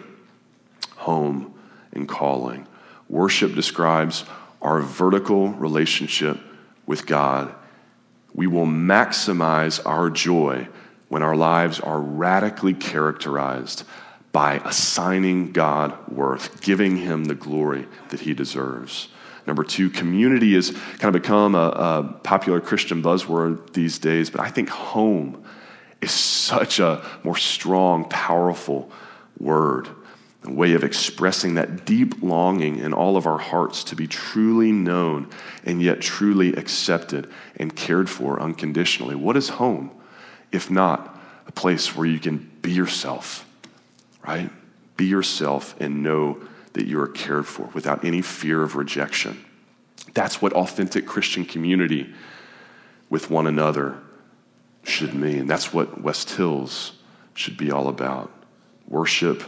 [0.96, 1.54] home,
[1.92, 2.66] and calling.
[3.08, 4.24] Worship describes
[4.60, 6.38] our vertical relationship
[6.86, 7.54] with God.
[8.34, 10.68] We will maximize our joy
[11.08, 13.84] when our lives are radically characterized
[14.32, 19.08] by assigning God worth, giving him the glory that he deserves.
[19.46, 24.40] Number two, community has kind of become a, a, popular Christian buzzword these days, but
[24.40, 25.44] I think home
[26.00, 28.90] is such a more strong, powerful
[29.38, 29.88] word,
[30.46, 34.72] a way of expressing that deep longing in all of our hearts to be truly
[34.72, 35.28] known
[35.64, 39.14] and yet truly accepted and cared for unconditionally.
[39.14, 39.90] What is home
[40.52, 43.46] if not a place where you can be yourself?
[44.26, 44.50] right?
[44.96, 46.38] Be yourself and know
[46.72, 49.44] that you are cared for without any fear of rejection.
[50.12, 52.12] That's what authentic Christian community
[53.08, 53.98] with one another
[54.82, 55.46] should mean.
[55.46, 56.92] That's what West Hills
[57.34, 58.32] should be all about
[58.88, 59.42] worship,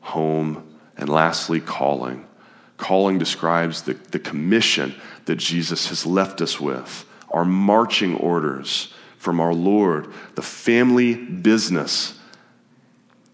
[0.00, 2.26] home, and lastly, calling.
[2.76, 4.94] Calling describes the, the commission
[5.26, 12.18] that Jesus has left us with, our marching orders from our Lord, the family business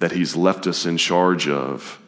[0.01, 2.01] that He's left us in charge of,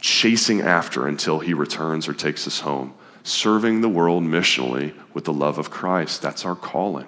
[0.00, 5.32] chasing after until He returns or takes us home, serving the world missionally with the
[5.32, 6.22] love of Christ.
[6.22, 7.06] That's our calling.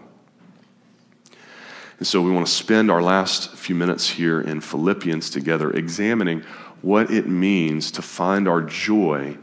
[1.99, 6.45] And so we want to spend our last few minutes here in Philippians together examining
[6.83, 9.37] what it means to find our joy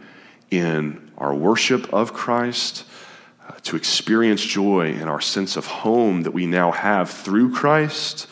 [0.52, 2.86] in our worship of Christ,
[3.48, 8.28] uh, to experience joy in our sense of home that we now have through Christ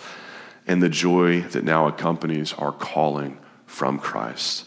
[0.68, 4.66] and the joy that now accompanies our calling from Christ.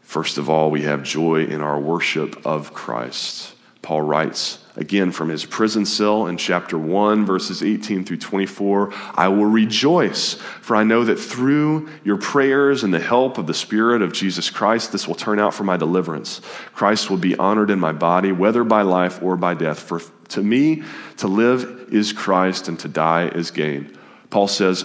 [0.00, 3.54] First of all, we have joy in our worship of Christ.
[3.82, 9.28] Paul writes again from his prison cell in chapter 1, verses 18 through 24 I
[9.28, 14.02] will rejoice, for I know that through your prayers and the help of the Spirit
[14.02, 16.40] of Jesus Christ, this will turn out for my deliverance.
[16.72, 19.80] Christ will be honored in my body, whether by life or by death.
[19.80, 20.82] For to me,
[21.18, 23.96] to live is Christ, and to die is gain.
[24.30, 24.84] Paul says,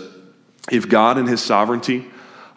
[0.71, 2.05] if God in His sovereignty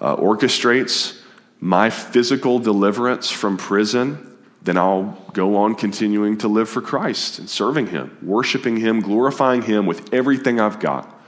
[0.01, 1.18] uh, orchestrates
[1.61, 4.32] my physical deliverance from prison,
[4.64, 9.62] then I'll go on continuing to live for Christ and serving Him, worshiping Him, glorifying
[9.62, 11.20] Him with everything I've got,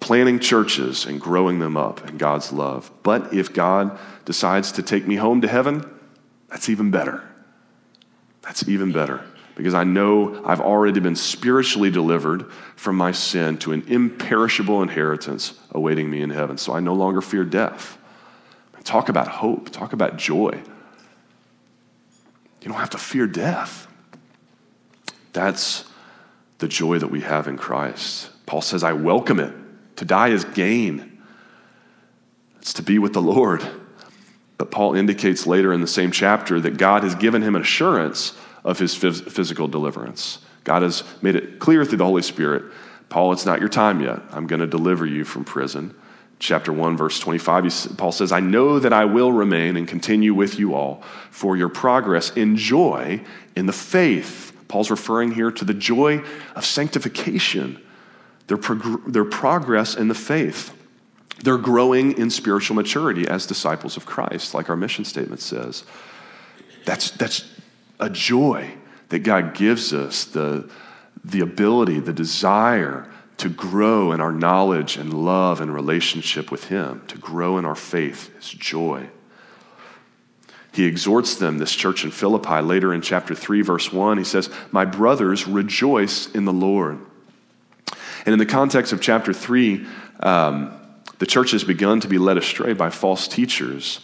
[0.00, 2.90] planting churches and growing them up in God's love.
[3.02, 5.84] But if God decides to take me home to heaven,
[6.48, 7.22] that's even better.
[8.42, 9.22] That's even better
[9.60, 15.52] because I know I've already been spiritually delivered from my sin to an imperishable inheritance
[15.72, 16.56] awaiting me in heaven.
[16.56, 17.98] So I no longer fear death.
[18.84, 20.62] Talk about hope, talk about joy.
[22.60, 23.86] You don't have to fear death.
[25.32, 25.84] That's
[26.58, 28.30] the joy that we have in Christ.
[28.46, 29.54] Paul says, I welcome it.
[29.96, 31.22] To die is gain,
[32.58, 33.64] it's to be with the Lord.
[34.58, 38.36] But Paul indicates later in the same chapter that God has given him an assurance
[38.62, 40.38] of his phys- physical deliverance.
[40.64, 42.64] God has made it clear through the Holy Spirit
[43.10, 44.20] Paul, it's not your time yet.
[44.30, 45.94] I'm going to deliver you from prison
[46.40, 50.58] chapter 1 verse 25 paul says i know that i will remain and continue with
[50.58, 53.22] you all for your progress in joy
[53.56, 54.56] in the faith.
[54.68, 56.24] Paul's referring here to the joy
[56.54, 57.80] of sanctification
[58.46, 60.76] their, prog- their progress in the faith.
[61.42, 65.84] They're growing in spiritual maturity as disciples of christ like our mission statement says.
[66.84, 67.44] That's, that's
[67.98, 68.74] a joy
[69.10, 70.70] that god gives us the,
[71.24, 73.09] the ability the desire
[73.40, 77.74] to grow in our knowledge and love and relationship with Him, to grow in our
[77.74, 79.08] faith, is joy.
[80.72, 84.18] He exhorts them, this church in Philippi, later in chapter 3, verse 1.
[84.18, 86.98] He says, My brothers, rejoice in the Lord.
[88.26, 89.86] And in the context of chapter 3,
[90.20, 90.78] um,
[91.18, 94.00] the church has begun to be led astray by false teachers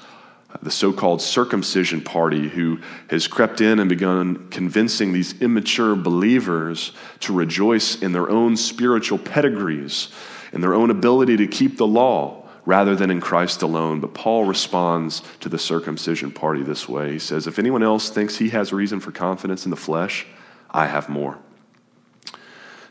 [0.63, 6.93] the so called circumcision party who has crept in and begun convincing these immature believers
[7.21, 10.09] to rejoice in their own spiritual pedigrees
[10.53, 14.01] and their own ability to keep the law rather than in Christ alone.
[14.01, 18.37] But Paul responds to the circumcision party this way He says, If anyone else thinks
[18.37, 20.27] he has reason for confidence in the flesh,
[20.71, 21.39] I have more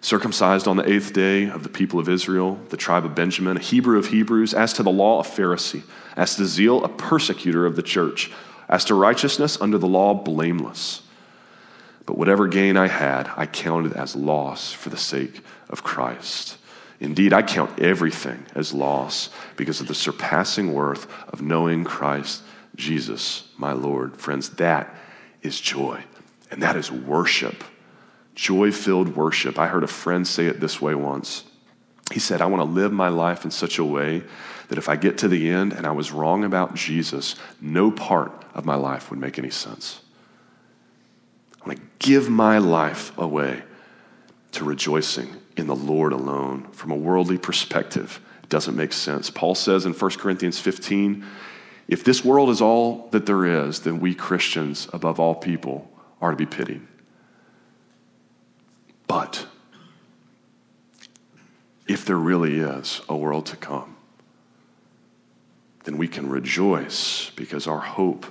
[0.05, 3.59] circumcised on the eighth day of the people of Israel, the tribe of Benjamin, a
[3.59, 5.81] Hebrew of Hebrews, as to the law, a Pharisee,
[6.15, 8.31] as to zeal, a persecutor of the church,
[8.67, 11.01] as to righteousness, under the law, blameless.
[12.05, 16.57] But whatever gain I had, I counted as loss for the sake of Christ.
[16.99, 22.43] Indeed, I count everything as loss because of the surpassing worth of knowing Christ
[22.75, 24.17] Jesus, my Lord.
[24.17, 24.93] Friends, that
[25.41, 26.03] is joy,
[26.51, 27.63] and that is worship
[28.35, 29.57] joy filled worship.
[29.57, 31.45] I heard a friend say it this way once.
[32.15, 34.23] He said, I want to live my life in such a way
[34.69, 38.45] that if I get to the end and I was wrong about Jesus, no part
[38.53, 39.99] of my life would make any sense.
[41.61, 43.63] I want to give my life away
[44.53, 46.69] to rejoicing in the Lord alone.
[46.71, 49.29] From a worldly perspective, it doesn't make sense.
[49.29, 51.25] Paul says in 1 Corinthians 15,
[51.89, 56.31] if this world is all that there is, then we Christians, above all people, are
[56.31, 56.87] to be pitied.
[59.05, 59.47] But
[61.87, 63.95] if there really is a world to come,
[65.83, 68.25] then we can rejoice because our hope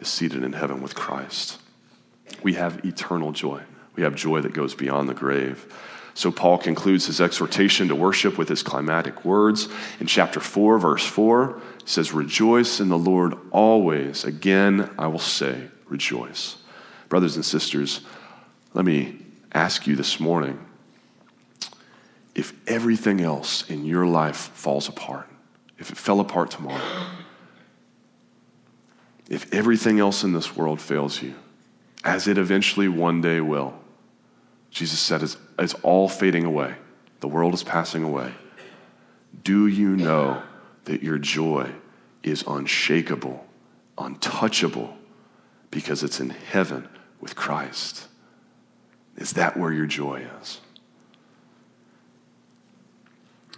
[0.00, 1.58] is seated in heaven with Christ.
[2.42, 3.62] We have eternal joy.
[3.94, 5.72] We have joy that goes beyond the grave.
[6.14, 9.68] So Paul concludes his exhortation to worship with his climatic words.
[10.00, 14.24] In chapter 4, verse 4, he says, Rejoice in the Lord always.
[14.24, 16.56] Again, I will say, rejoice.
[17.08, 18.00] Brothers and sisters,
[18.74, 19.18] let me
[19.52, 20.65] ask you this morning
[22.36, 25.26] if everything else in your life falls apart,
[25.78, 27.06] if it fell apart tomorrow,
[29.30, 31.34] if everything else in this world fails you,
[32.04, 33.74] as it eventually one day will,
[34.70, 36.74] Jesus said, it's, it's all fading away.
[37.20, 38.34] The world is passing away.
[39.42, 40.42] Do you know
[40.84, 41.70] that your joy
[42.22, 43.46] is unshakable,
[43.96, 44.94] untouchable,
[45.70, 46.86] because it's in heaven
[47.18, 48.08] with Christ?
[49.16, 50.60] Is that where your joy is?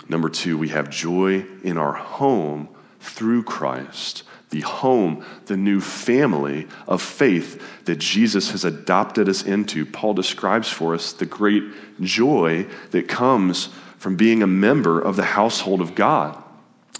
[0.09, 2.68] Number two, we have joy in our home
[3.00, 9.84] through Christ, the home, the new family of faith that Jesus has adopted us into.
[9.84, 11.64] Paul describes for us the great
[12.00, 16.42] joy that comes from being a member of the household of God,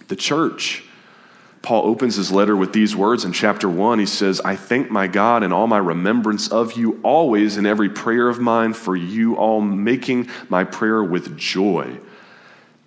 [0.09, 0.85] the church.
[1.63, 3.99] Paul opens his letter with these words in chapter 1.
[3.99, 7.89] He says, I thank my God in all my remembrance of you always in every
[7.89, 11.99] prayer of mine for you all, making my prayer with joy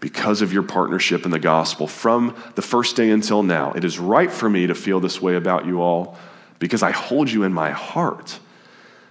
[0.02, 3.72] because of your partnership in the gospel from the first day until now.
[3.72, 6.18] It is right for me to feel this way about you all
[6.60, 8.39] because I hold you in my heart.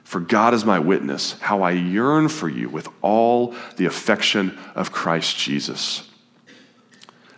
[0.03, 4.91] For God is my witness, how I yearn for you with all the affection of
[4.91, 6.09] Christ Jesus.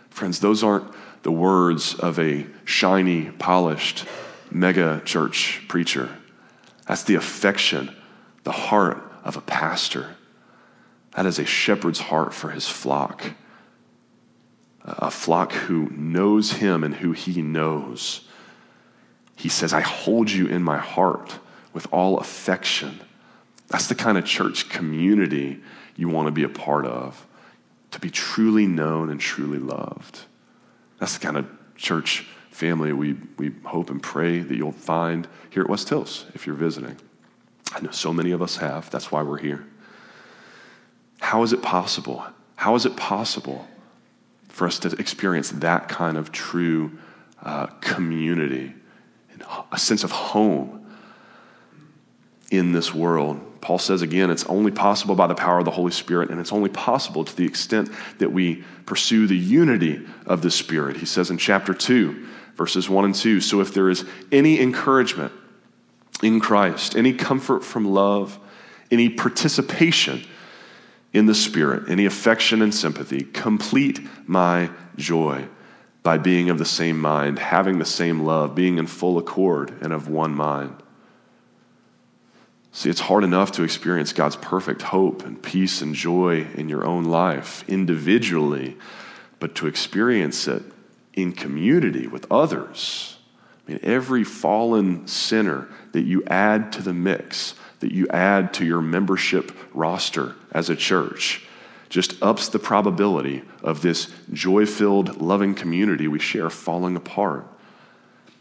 [0.08, 0.90] Friends, those aren't
[1.22, 4.06] the words of a shiny, polished
[4.50, 6.08] mega church preacher.
[6.86, 7.94] That's the affection,
[8.44, 10.16] the heart of a pastor.
[11.16, 13.32] That is a shepherd's heart for his flock.
[14.84, 18.26] A flock who knows him and who he knows.
[19.36, 21.38] He says, I hold you in my heart
[21.72, 23.00] with all affection.
[23.68, 25.60] That's the kind of church community
[25.96, 27.26] you want to be a part of,
[27.92, 30.20] to be truly known and truly loved.
[30.98, 35.62] That's the kind of church family we, we hope and pray that you'll find here
[35.62, 36.96] at West Hills if you're visiting.
[37.72, 38.90] I know so many of us have.
[38.90, 39.64] That's why we're here.
[41.20, 42.24] How is it possible?
[42.56, 43.66] How is it possible
[44.52, 46.98] for us to experience that kind of true
[47.42, 48.74] uh, community,
[49.72, 50.86] a sense of home
[52.50, 53.40] in this world?
[53.62, 56.52] Paul says again, it's only possible by the power of the Holy Spirit, and it's
[56.52, 60.96] only possible to the extent that we pursue the unity of the Spirit.
[60.96, 62.26] He says in chapter 2,
[62.56, 65.32] verses 1 and 2 So if there is any encouragement
[66.22, 68.38] in Christ, any comfort from love,
[68.90, 70.24] any participation
[71.12, 75.46] in the Spirit, any affection and sympathy, complete my joy
[76.02, 79.92] by being of the same mind, having the same love, being in full accord and
[79.92, 80.82] of one mind.
[82.72, 86.86] See, it's hard enough to experience God's perfect hope and peace and joy in your
[86.86, 88.78] own life individually,
[89.38, 90.62] but to experience it
[91.12, 93.18] in community with others.
[93.66, 98.64] I mean, every fallen sinner that you add to the mix, that you add to
[98.64, 101.44] your membership roster as a church,
[101.90, 107.46] just ups the probability of this joy filled, loving community we share falling apart.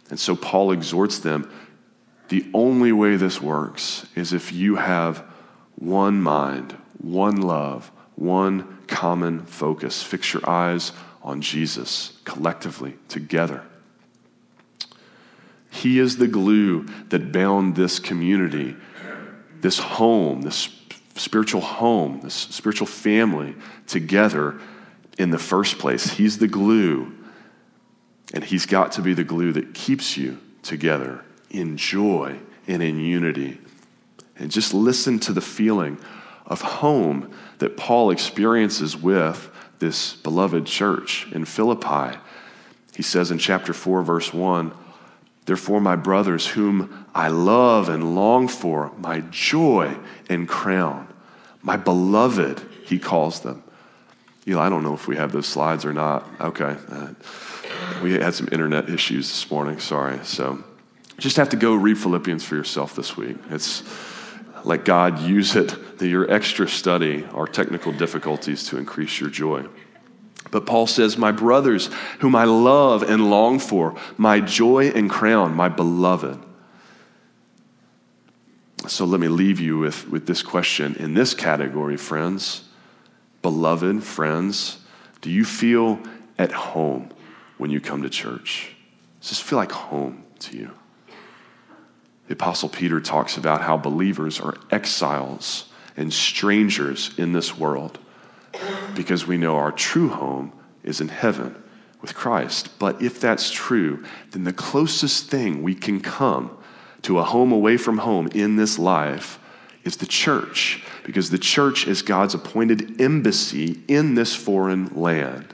[0.10, 1.52] And so Paul exhorts them
[2.30, 5.18] the only way this works is if you have
[5.76, 10.02] one mind, one love, one common focus.
[10.02, 13.64] Fix your eyes on Jesus collectively, together.
[15.72, 18.76] He is the glue that bound this community,
[19.62, 20.70] this home, this
[21.16, 23.56] spiritual home, this spiritual family
[23.88, 24.60] together
[25.18, 26.12] in the first place.
[26.12, 27.14] He's the glue,
[28.34, 33.00] and He's got to be the glue that keeps you together in joy and in
[33.00, 33.60] unity.
[34.38, 36.00] And just listen to the feeling
[36.46, 39.50] of home that Paul experiences with
[39.80, 42.18] this beloved church in Philippi.
[42.96, 44.74] He says in chapter 4, verse 1
[45.46, 49.98] Therefore, my brothers, whom I love and long for, my joy
[50.30, 51.08] and crown,
[51.62, 53.64] my beloved, he calls them.
[54.48, 56.28] Eli, I don't know if we have those slides or not.
[56.40, 56.76] Okay.
[56.90, 57.14] Uh,
[58.02, 60.20] we had some internet issues this morning, sorry.
[60.24, 60.64] So
[61.18, 63.38] just have to go read Philippians for yourself this week.
[63.50, 63.84] It's
[64.64, 69.66] let God use it, your extra study our technical difficulties to increase your joy.
[70.52, 71.90] But Paul says, My brothers,
[72.20, 76.38] whom I love and long for, my joy and crown, my beloved.
[78.88, 82.66] So let me leave you with, with this question in this category, friends.
[83.42, 84.80] Beloved friends,
[85.22, 86.00] do you feel
[86.38, 87.10] at home
[87.58, 88.76] when you come to church?
[89.22, 90.72] Does this feel like home to you?
[92.28, 98.00] The Apostle Peter talks about how believers are exiles and strangers in this world
[98.96, 101.56] because we know our true home is in heaven
[102.02, 102.78] with Christ.
[102.80, 106.58] But if that's true, then the closest thing we can come
[107.04, 109.40] to a home away from home in this life
[109.84, 115.54] is the church, because the church is God's appointed embassy in this foreign land.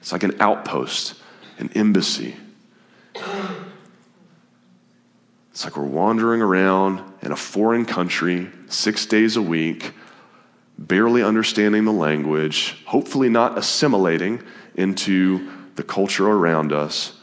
[0.00, 1.14] It's like an outpost,
[1.58, 2.36] an embassy.
[5.50, 9.92] It's like we're wandering around in a foreign country six days a week,
[10.78, 14.42] barely understanding the language, hopefully not assimilating
[14.76, 17.14] into the culture around us,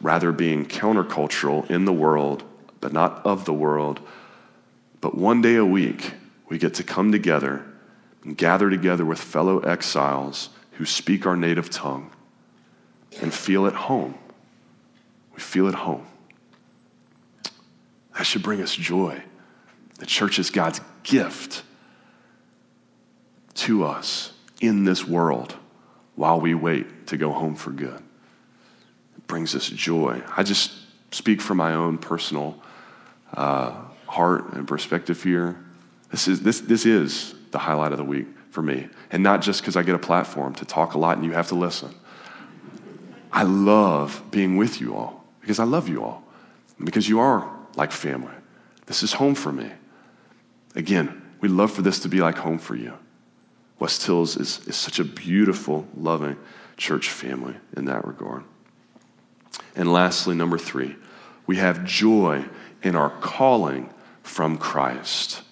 [0.00, 2.42] rather being countercultural in the world,
[2.80, 4.00] but not of the world.
[5.00, 6.14] But one day a week,
[6.48, 7.64] we get to come together
[8.24, 12.10] and gather together with fellow exiles who speak our native tongue
[13.20, 14.14] and feel at home.
[15.34, 16.06] We feel at home.
[18.16, 19.22] That should bring us joy.
[19.98, 21.62] The church is God's gift
[23.54, 25.54] to us in this world
[26.14, 28.02] while we wait to go home for good.
[29.16, 30.22] It brings us joy.
[30.36, 30.72] I just
[31.10, 32.62] speak from my own personal
[33.34, 33.72] uh,
[34.06, 35.62] heart and perspective here.
[36.10, 38.88] This is, this, this is the highlight of the week for me.
[39.10, 41.48] And not just because I get a platform to talk a lot and you have
[41.48, 41.94] to listen.
[43.32, 46.22] I love being with you all because I love you all,
[46.82, 48.34] because you are like family.
[48.86, 49.72] This is home for me.
[50.74, 52.92] Again, we'd love for this to be like home for you.
[53.82, 56.36] West Hills is, is such a beautiful, loving
[56.76, 58.44] church family in that regard.
[59.74, 60.94] And lastly, number three,
[61.48, 62.44] we have joy
[62.84, 65.42] in our calling from Christ.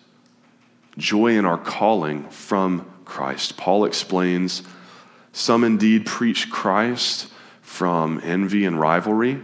[0.97, 3.57] Joy in our calling from Christ.
[3.57, 4.63] Paul explains
[5.33, 9.41] some indeed preach Christ from envy and rivalry,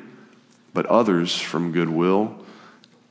[0.73, 2.39] but others from goodwill.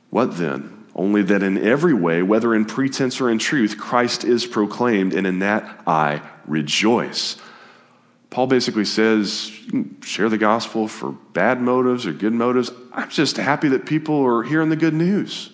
[0.08, 0.75] What then?
[0.96, 5.26] Only that in every way, whether in pretense or in truth, Christ is proclaimed, and
[5.26, 7.36] in that I rejoice.
[8.30, 12.70] Paul basically says, mm, share the gospel for bad motives or good motives.
[12.92, 15.50] I'm just happy that people are hearing the good news.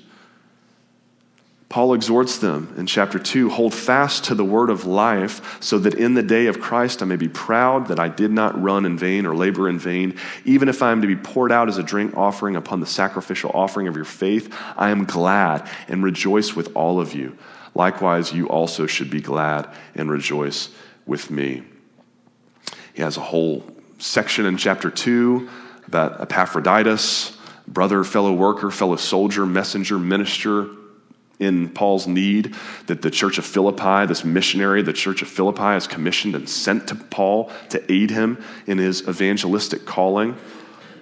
[1.73, 5.95] Paul exhorts them in chapter 2 hold fast to the word of life, so that
[5.95, 8.99] in the day of Christ I may be proud that I did not run in
[8.99, 10.19] vain or labor in vain.
[10.45, 13.51] Even if I am to be poured out as a drink offering upon the sacrificial
[13.55, 17.39] offering of your faith, I am glad and rejoice with all of you.
[17.75, 20.69] Likewise, you also should be glad and rejoice
[21.07, 21.63] with me.
[22.93, 23.65] He has a whole
[23.97, 25.49] section in chapter 2
[25.87, 27.35] about Epaphroditus,
[27.67, 30.69] brother, fellow worker, fellow soldier, messenger, minister
[31.43, 32.55] in Paul's need
[32.87, 36.89] that the church of Philippi, this missionary, the church of Philippi, has commissioned and sent
[36.89, 40.37] to Paul to aid him in his evangelistic calling.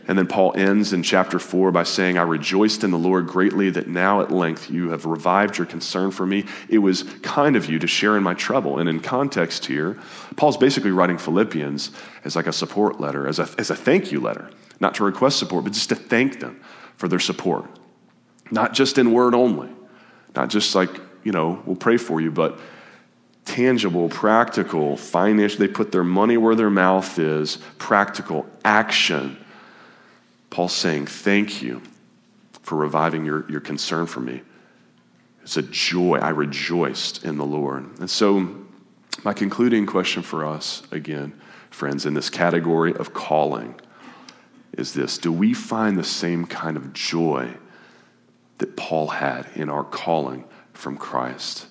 [0.09, 3.70] And then Paul ends in chapter 4 by saying, I rejoiced in the Lord greatly
[3.70, 6.47] that now at length you have revived your concern for me.
[6.68, 8.78] It was kind of you to share in my trouble.
[8.78, 9.99] And in context here,
[10.34, 11.93] Paul's basically writing Philippians
[12.24, 15.38] as like a support letter, as a, as a thank you letter, not to request
[15.38, 16.61] support, but just to thank them
[16.97, 17.66] for their support,
[18.51, 19.68] not just in word only.
[20.35, 20.91] Not just like,
[21.24, 22.59] you know, we'll pray for you, but
[23.45, 25.59] tangible, practical, financial.
[25.59, 29.37] They put their money where their mouth is, practical action.
[30.51, 31.83] Paul's saying, Thank you
[32.62, 34.43] for reviving your, your concern for me.
[35.43, 36.18] It's a joy.
[36.18, 37.99] I rejoiced in the Lord.
[37.99, 38.57] And so,
[39.24, 41.39] my concluding question for us, again,
[41.70, 43.74] friends, in this category of calling
[44.72, 47.55] is this Do we find the same kind of joy?
[48.61, 51.67] That Paul had in our calling from Christ?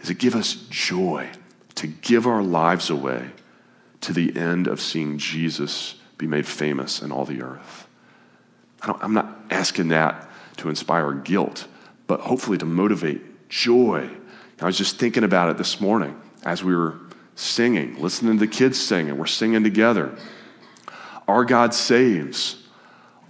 [0.00, 1.30] Does it give us joy
[1.76, 3.30] to give our lives away
[4.02, 7.88] to the end of seeing Jesus be made famous in all the earth?
[8.82, 10.28] I'm not asking that
[10.58, 11.66] to inspire guilt,
[12.06, 14.10] but hopefully to motivate joy.
[14.60, 16.98] I was just thinking about it this morning as we were
[17.34, 20.16] singing, listening to the kids sing, and we're singing together.
[21.26, 22.62] Our God saves.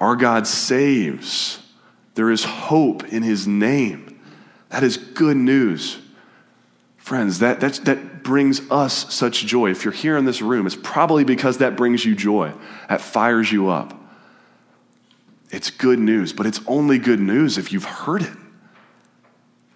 [0.01, 1.61] Our God saves.
[2.15, 4.21] There is hope in his name.
[4.71, 5.99] That is good news.
[6.97, 9.71] Friends, that, that, that brings us such joy.
[9.71, 12.53] If you're here in this room, it's probably because that brings you joy,
[12.89, 14.01] that fires you up.
[15.51, 18.37] It's good news, but it's only good news if you've heard it.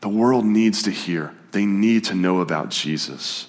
[0.01, 3.49] The world needs to hear, they need to know about Jesus.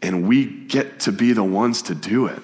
[0.00, 2.40] And we get to be the ones to do it.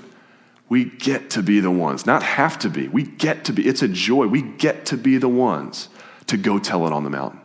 [0.68, 2.88] We get to be the ones, not have to be.
[2.88, 3.66] We get to be.
[3.66, 4.26] It's a joy.
[4.26, 5.88] We get to be the ones
[6.26, 7.40] to go tell it on the mountain.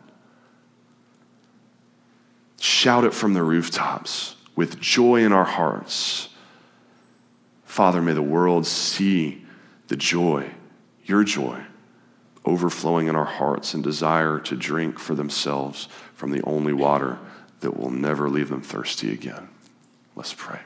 [2.60, 6.30] Shout it from the rooftops with joy in our hearts.
[7.66, 9.46] Father, may the world see
[9.88, 10.50] the joy,
[11.06, 11.64] your joy,
[12.46, 17.20] overflowing in our hearts and desire to drink for themselves from the only water
[17.60, 19.50] that will never leave them thirsty again.
[20.16, 20.60] Let's pray.